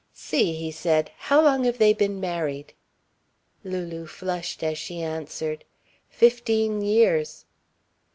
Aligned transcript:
"'See," 0.13 0.53
he 0.53 0.71
said, 0.71 1.11
"how 1.15 1.39
long 1.39 1.63
have 1.63 1.77
they 1.77 1.93
been 1.93 2.19
married?" 2.19 2.73
Lulu 3.63 4.07
flushed 4.07 4.63
as 4.63 4.79
she 4.79 4.99
answered: 4.99 5.63
"Fifteen 6.09 6.81
years." 6.81 7.45